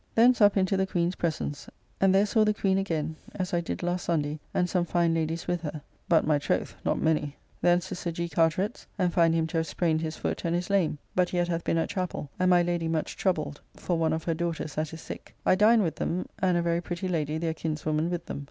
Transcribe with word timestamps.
Thence 0.15 0.41
up 0.41 0.57
into 0.57 0.75
the 0.77 0.87
Queen's 0.87 1.13
presence, 1.13 1.69
and 1.99 2.15
there 2.15 2.25
saw 2.25 2.43
the 2.43 2.55
Queen 2.55 2.79
again 2.79 3.17
as 3.35 3.53
I 3.53 3.61
did 3.61 3.83
last 3.83 4.05
Sunday, 4.05 4.39
and 4.51 4.67
some 4.67 4.83
fine 4.83 5.13
ladies 5.13 5.45
with 5.47 5.61
her; 5.61 5.79
but, 6.09 6.25
my 6.25 6.39
troth, 6.39 6.75
not 6.83 6.97
many. 6.99 7.35
Thence 7.61 7.89
to 7.89 7.95
Sir 7.95 8.09
G. 8.09 8.27
Carteret's, 8.27 8.87
and 8.97 9.13
find 9.13 9.35
him 9.35 9.45
to 9.45 9.57
have 9.57 9.67
sprained 9.67 10.01
his 10.01 10.17
foot 10.17 10.43
and 10.43 10.55
is 10.55 10.71
lame, 10.71 10.97
but 11.13 11.33
yet 11.33 11.49
hath 11.49 11.63
been 11.63 11.77
at 11.77 11.89
chappell, 11.89 12.31
and 12.39 12.49
my 12.49 12.63
Lady 12.63 12.87
much 12.87 13.15
troubled 13.15 13.61
for 13.75 13.95
one 13.99 14.11
of 14.11 14.23
her 14.23 14.33
daughters 14.33 14.73
that 14.73 14.91
is 14.91 15.01
sick. 15.01 15.35
I 15.45 15.53
dined 15.53 15.83
with 15.83 15.97
them, 15.97 16.25
and 16.39 16.57
a 16.57 16.63
very 16.63 16.81
pretty 16.81 17.07
lady, 17.07 17.37
their 17.37 17.53
kinswoman, 17.53 18.09
with 18.09 18.25
them. 18.25 18.39